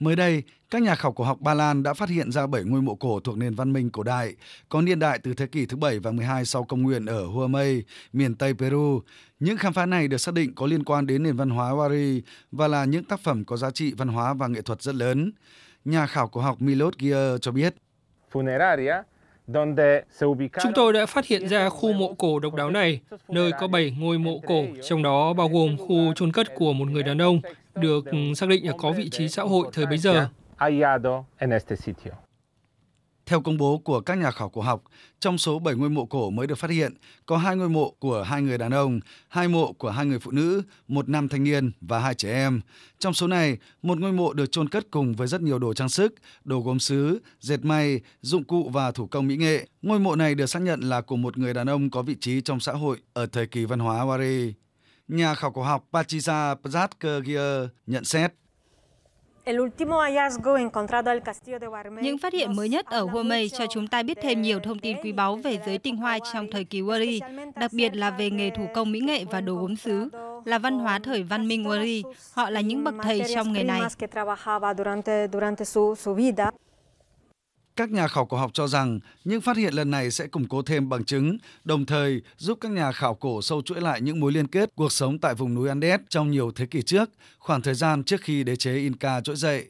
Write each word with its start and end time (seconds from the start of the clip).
Mới 0.00 0.16
đây, 0.16 0.42
các 0.70 0.82
nhà 0.82 0.94
khảo 0.94 1.12
cổ 1.12 1.24
học 1.24 1.40
Ba 1.40 1.54
Lan 1.54 1.82
đã 1.82 1.94
phát 1.94 2.08
hiện 2.08 2.32
ra 2.32 2.46
7 2.46 2.64
ngôi 2.64 2.82
mộ 2.82 2.94
cổ 2.94 3.20
thuộc 3.20 3.36
nền 3.36 3.54
văn 3.54 3.72
minh 3.72 3.90
cổ 3.90 4.02
đại, 4.02 4.34
có 4.68 4.82
niên 4.82 4.98
đại 4.98 5.18
từ 5.18 5.34
thế 5.34 5.46
kỷ 5.46 5.66
thứ 5.66 5.76
7 5.76 5.98
và 5.98 6.10
12 6.10 6.44
sau 6.44 6.64
công 6.64 6.82
nguyên 6.82 7.06
ở 7.06 7.26
Huamay, 7.26 7.82
miền 8.12 8.34
Tây 8.34 8.54
Peru. 8.54 9.00
Những 9.40 9.56
khám 9.56 9.72
phá 9.72 9.86
này 9.86 10.08
được 10.08 10.18
xác 10.18 10.34
định 10.34 10.54
có 10.54 10.66
liên 10.66 10.84
quan 10.84 11.06
đến 11.06 11.22
nền 11.22 11.36
văn 11.36 11.50
hóa 11.50 11.70
Wari 11.70 12.20
và 12.52 12.68
là 12.68 12.84
những 12.84 13.04
tác 13.04 13.20
phẩm 13.20 13.44
có 13.44 13.56
giá 13.56 13.70
trị 13.70 13.94
văn 13.96 14.08
hóa 14.08 14.34
và 14.34 14.46
nghệ 14.46 14.60
thuật 14.60 14.82
rất 14.82 14.94
lớn. 14.94 15.32
Nhà 15.84 16.06
khảo 16.06 16.28
cổ 16.28 16.40
học 16.40 16.62
Milot 16.62 16.94
Gier 17.00 17.40
cho 17.40 17.52
biết. 17.52 17.74
Chúng 20.62 20.72
tôi 20.74 20.92
đã 20.92 21.06
phát 21.06 21.26
hiện 21.26 21.48
ra 21.48 21.68
khu 21.68 21.92
mộ 21.92 22.14
cổ 22.18 22.38
độc 22.38 22.54
đáo 22.54 22.70
này, 22.70 23.00
nơi 23.28 23.52
có 23.60 23.68
7 23.68 23.96
ngôi 23.98 24.18
mộ 24.18 24.40
cổ, 24.46 24.64
trong 24.88 25.02
đó 25.02 25.32
bao 25.32 25.48
gồm 25.48 25.76
khu 25.78 26.12
chôn 26.14 26.32
cất 26.32 26.54
của 26.54 26.72
một 26.72 26.88
người 26.90 27.02
đàn 27.02 27.22
ông, 27.22 27.40
được 27.80 28.04
xác 28.36 28.48
định 28.48 28.66
là 28.66 28.72
có 28.78 28.92
vị 28.92 29.10
trí 29.10 29.28
xã 29.28 29.42
hội 29.42 29.68
thời 29.72 29.86
bấy 29.86 29.98
giờ. 29.98 30.28
Theo 33.26 33.40
công 33.40 33.56
bố 33.56 33.78
của 33.78 34.00
các 34.00 34.18
nhà 34.18 34.30
khảo 34.30 34.48
cổ 34.48 34.60
học, 34.60 34.82
trong 35.20 35.38
số 35.38 35.58
7 35.58 35.74
ngôi 35.74 35.90
mộ 35.90 36.06
cổ 36.06 36.30
mới 36.30 36.46
được 36.46 36.58
phát 36.58 36.70
hiện, 36.70 36.94
có 37.26 37.36
hai 37.36 37.56
ngôi 37.56 37.68
mộ 37.68 37.94
của 37.98 38.22
hai 38.22 38.42
người 38.42 38.58
đàn 38.58 38.74
ông, 38.74 39.00
hai 39.28 39.48
mộ 39.48 39.72
của 39.72 39.90
hai 39.90 40.06
người 40.06 40.18
phụ 40.18 40.30
nữ, 40.30 40.62
một 40.88 41.08
nam 41.08 41.28
thanh 41.28 41.44
niên 41.44 41.72
và 41.80 41.98
hai 41.98 42.14
trẻ 42.14 42.32
em. 42.32 42.60
Trong 42.98 43.14
số 43.14 43.26
này, 43.26 43.56
một 43.82 43.98
ngôi 43.98 44.12
mộ 44.12 44.32
được 44.32 44.52
chôn 44.52 44.68
cất 44.68 44.90
cùng 44.90 45.14
với 45.14 45.28
rất 45.28 45.40
nhiều 45.42 45.58
đồ 45.58 45.74
trang 45.74 45.88
sức, 45.88 46.14
đồ 46.44 46.60
gốm 46.60 46.78
sứ, 46.78 47.20
dệt 47.40 47.64
may, 47.64 48.00
dụng 48.20 48.44
cụ 48.44 48.70
và 48.72 48.90
thủ 48.90 49.06
công 49.06 49.26
mỹ 49.26 49.36
nghệ. 49.36 49.66
Ngôi 49.82 49.98
mộ 49.98 50.16
này 50.16 50.34
được 50.34 50.46
xác 50.46 50.62
nhận 50.62 50.80
là 50.80 51.00
của 51.00 51.16
một 51.16 51.38
người 51.38 51.54
đàn 51.54 51.66
ông 51.66 51.90
có 51.90 52.02
vị 52.02 52.16
trí 52.20 52.40
trong 52.40 52.60
xã 52.60 52.72
hội 52.72 52.96
ở 53.12 53.26
thời 53.26 53.46
kỳ 53.46 53.64
văn 53.64 53.78
hóa 53.78 54.04
Wari. 54.04 54.52
Nhà 55.08 55.34
khảo 55.34 55.50
cổ 55.50 55.62
học 55.62 55.84
Patricia 55.92 56.54
Pazatker 56.62 57.68
nhận 57.86 58.04
xét. 58.04 58.32
Những 62.02 62.18
phát 62.18 62.32
hiện 62.32 62.56
mới 62.56 62.68
nhất 62.68 62.86
ở 62.86 63.04
Huamei 63.04 63.48
cho 63.48 63.66
chúng 63.70 63.86
ta 63.86 64.02
biết 64.02 64.18
thêm 64.22 64.42
nhiều 64.42 64.60
thông 64.60 64.78
tin 64.78 64.96
quý 65.02 65.12
báu 65.12 65.36
về 65.36 65.58
giới 65.66 65.78
tinh 65.78 65.96
hoa 65.96 66.18
trong 66.32 66.46
thời 66.52 66.64
kỳ 66.64 66.82
Wari, 66.82 67.20
đặc 67.56 67.70
biệt 67.72 67.96
là 67.96 68.10
về 68.10 68.30
nghề 68.30 68.50
thủ 68.50 68.66
công 68.74 68.92
mỹ 68.92 69.00
nghệ 69.00 69.24
và 69.30 69.40
đồ 69.40 69.54
gốm 69.54 69.76
sứ, 69.76 70.08
là 70.44 70.58
văn 70.58 70.78
hóa 70.78 70.98
thời 70.98 71.22
văn 71.22 71.48
minh 71.48 71.64
Wari. 71.64 72.02
Họ 72.32 72.50
là 72.50 72.60
những 72.60 72.84
bậc 72.84 72.94
thầy 73.02 73.22
trong 73.34 73.52
nghề 73.52 73.64
này. 73.64 73.80
Các 77.78 77.90
nhà 77.90 78.08
khảo 78.08 78.26
cổ 78.26 78.36
học 78.36 78.50
cho 78.54 78.66
rằng 78.66 79.00
những 79.24 79.40
phát 79.40 79.56
hiện 79.56 79.74
lần 79.74 79.90
này 79.90 80.10
sẽ 80.10 80.26
củng 80.26 80.48
cố 80.48 80.62
thêm 80.62 80.88
bằng 80.88 81.04
chứng, 81.04 81.38
đồng 81.64 81.86
thời 81.86 82.22
giúp 82.36 82.58
các 82.60 82.72
nhà 82.72 82.92
khảo 82.92 83.14
cổ 83.14 83.42
sâu 83.42 83.62
chuỗi 83.62 83.80
lại 83.80 84.00
những 84.00 84.20
mối 84.20 84.32
liên 84.32 84.46
kết 84.46 84.70
cuộc 84.74 84.92
sống 84.92 85.18
tại 85.18 85.34
vùng 85.34 85.54
núi 85.54 85.68
Andes 85.68 86.00
trong 86.08 86.30
nhiều 86.30 86.52
thế 86.54 86.66
kỷ 86.66 86.82
trước, 86.82 87.10
khoảng 87.38 87.62
thời 87.62 87.74
gian 87.74 88.04
trước 88.04 88.20
khi 88.20 88.44
đế 88.44 88.56
chế 88.56 88.74
Inca 88.76 89.20
trỗi 89.20 89.36
dậy. 89.36 89.66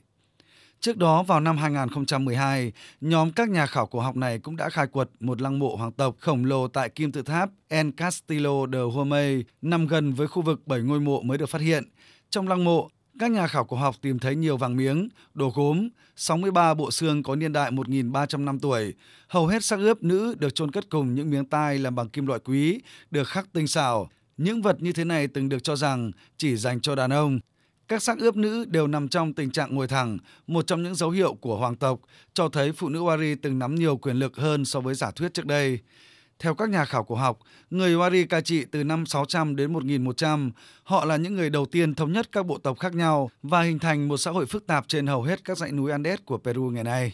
Trước 0.80 0.96
đó 0.96 1.22
vào 1.22 1.40
năm 1.40 1.56
2012, 1.58 2.72
nhóm 3.00 3.32
các 3.32 3.48
nhà 3.48 3.66
khảo 3.66 3.86
cổ 3.86 4.00
học 4.00 4.16
này 4.16 4.38
cũng 4.38 4.56
đã 4.56 4.68
khai 4.70 4.86
quật 4.86 5.10
một 5.20 5.40
lăng 5.40 5.58
mộ 5.58 5.76
hoàng 5.76 5.92
tộc 5.92 6.16
khổng 6.18 6.44
lồ 6.44 6.68
tại 6.68 6.88
kim 6.88 7.12
tự 7.12 7.22
tháp 7.22 7.50
El 7.68 7.90
Castillo 7.96 8.66
de 8.72 8.80
Huamay 8.94 9.44
nằm 9.62 9.86
gần 9.86 10.12
với 10.12 10.26
khu 10.26 10.42
vực 10.42 10.66
bảy 10.66 10.80
ngôi 10.80 11.00
mộ 11.00 11.22
mới 11.22 11.38
được 11.38 11.48
phát 11.48 11.60
hiện. 11.60 11.84
Trong 12.30 12.48
lăng 12.48 12.64
mộ, 12.64 12.90
các 13.18 13.30
nhà 13.30 13.46
khảo 13.46 13.64
cổ 13.64 13.76
học 13.76 13.96
tìm 14.00 14.18
thấy 14.18 14.36
nhiều 14.36 14.56
vàng 14.56 14.76
miếng, 14.76 15.08
đồ 15.34 15.52
gốm, 15.54 15.88
63 16.16 16.74
bộ 16.74 16.90
xương 16.90 17.22
có 17.22 17.36
niên 17.36 17.52
đại 17.52 17.70
1.300 17.70 18.44
năm 18.44 18.58
tuổi. 18.58 18.94
Hầu 19.28 19.46
hết 19.46 19.64
xác 19.64 19.76
ướp 19.78 20.02
nữ 20.02 20.34
được 20.38 20.54
chôn 20.54 20.70
cất 20.70 20.90
cùng 20.90 21.14
những 21.14 21.30
miếng 21.30 21.44
tai 21.44 21.78
làm 21.78 21.94
bằng 21.94 22.08
kim 22.08 22.26
loại 22.26 22.40
quý, 22.44 22.80
được 23.10 23.28
khắc 23.28 23.52
tinh 23.52 23.66
xảo. 23.66 24.10
Những 24.36 24.62
vật 24.62 24.82
như 24.82 24.92
thế 24.92 25.04
này 25.04 25.28
từng 25.28 25.48
được 25.48 25.62
cho 25.64 25.76
rằng 25.76 26.10
chỉ 26.36 26.56
dành 26.56 26.80
cho 26.80 26.94
đàn 26.94 27.12
ông. 27.12 27.40
Các 27.88 28.02
xác 28.02 28.18
ướp 28.18 28.36
nữ 28.36 28.64
đều 28.64 28.86
nằm 28.86 29.08
trong 29.08 29.32
tình 29.32 29.50
trạng 29.50 29.74
ngồi 29.74 29.88
thẳng, 29.88 30.18
một 30.46 30.66
trong 30.66 30.82
những 30.82 30.94
dấu 30.94 31.10
hiệu 31.10 31.34
của 31.34 31.56
hoàng 31.56 31.76
tộc, 31.76 32.00
cho 32.34 32.48
thấy 32.48 32.72
phụ 32.72 32.88
nữ 32.88 33.00
Wari 33.00 33.36
từng 33.42 33.58
nắm 33.58 33.74
nhiều 33.74 33.96
quyền 33.96 34.16
lực 34.16 34.36
hơn 34.36 34.64
so 34.64 34.80
với 34.80 34.94
giả 34.94 35.10
thuyết 35.10 35.34
trước 35.34 35.46
đây. 35.46 35.78
Theo 36.38 36.54
các 36.54 36.68
nhà 36.68 36.84
khảo 36.84 37.04
cổ 37.04 37.14
học, 37.14 37.38
người 37.70 37.90
Wari 37.90 38.26
cai 38.26 38.42
trị 38.42 38.64
từ 38.64 38.84
năm 38.84 39.06
600 39.06 39.56
đến 39.56 39.72
1100. 39.72 40.50
Họ 40.82 41.04
là 41.04 41.16
những 41.16 41.34
người 41.34 41.50
đầu 41.50 41.66
tiên 41.66 41.94
thống 41.94 42.12
nhất 42.12 42.28
các 42.32 42.46
bộ 42.46 42.58
tộc 42.58 42.78
khác 42.78 42.94
nhau 42.94 43.30
và 43.42 43.62
hình 43.62 43.78
thành 43.78 44.08
một 44.08 44.16
xã 44.16 44.30
hội 44.30 44.46
phức 44.46 44.66
tạp 44.66 44.88
trên 44.88 45.06
hầu 45.06 45.22
hết 45.22 45.44
các 45.44 45.58
dãy 45.58 45.72
núi 45.72 45.90
Andes 45.90 46.18
của 46.24 46.38
Peru 46.38 46.62
ngày 46.62 46.84
nay. 46.84 47.12